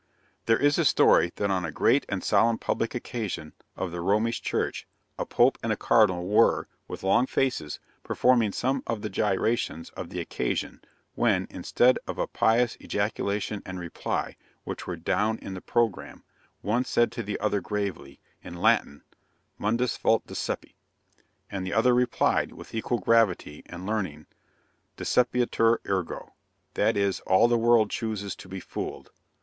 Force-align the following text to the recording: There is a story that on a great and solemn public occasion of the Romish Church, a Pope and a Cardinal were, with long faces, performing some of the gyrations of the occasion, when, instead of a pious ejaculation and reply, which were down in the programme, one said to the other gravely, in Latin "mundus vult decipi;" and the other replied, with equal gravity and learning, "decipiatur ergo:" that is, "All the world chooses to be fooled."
There 0.47 0.57
is 0.57 0.79
a 0.79 0.83
story 0.83 1.31
that 1.35 1.51
on 1.51 1.63
a 1.63 1.71
great 1.71 2.07
and 2.09 2.23
solemn 2.23 2.57
public 2.57 2.95
occasion 2.95 3.53
of 3.77 3.91
the 3.91 4.01
Romish 4.01 4.41
Church, 4.41 4.87
a 5.19 5.27
Pope 5.27 5.59
and 5.61 5.71
a 5.71 5.77
Cardinal 5.77 6.27
were, 6.27 6.67
with 6.87 7.03
long 7.03 7.27
faces, 7.27 7.79
performing 8.01 8.51
some 8.51 8.81
of 8.87 9.03
the 9.03 9.11
gyrations 9.11 9.91
of 9.91 10.09
the 10.09 10.19
occasion, 10.19 10.81
when, 11.13 11.45
instead 11.51 11.99
of 12.07 12.17
a 12.17 12.25
pious 12.25 12.75
ejaculation 12.81 13.61
and 13.63 13.79
reply, 13.79 14.37
which 14.63 14.87
were 14.87 14.95
down 14.95 15.37
in 15.37 15.53
the 15.53 15.61
programme, 15.61 16.23
one 16.61 16.83
said 16.83 17.11
to 17.11 17.21
the 17.21 17.39
other 17.39 17.61
gravely, 17.61 18.19
in 18.43 18.55
Latin 18.55 19.03
"mundus 19.59 19.95
vult 19.97 20.25
decipi;" 20.25 20.73
and 21.51 21.63
the 21.63 21.73
other 21.73 21.93
replied, 21.93 22.53
with 22.53 22.73
equal 22.73 22.97
gravity 22.97 23.61
and 23.67 23.85
learning, 23.85 24.25
"decipiatur 24.97 25.77
ergo:" 25.87 26.33
that 26.73 26.97
is, 26.97 27.19
"All 27.27 27.47
the 27.47 27.55
world 27.59 27.91
chooses 27.91 28.35
to 28.37 28.47
be 28.49 28.59
fooled." 28.59 29.11